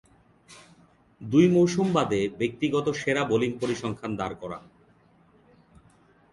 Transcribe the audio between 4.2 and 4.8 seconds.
করান।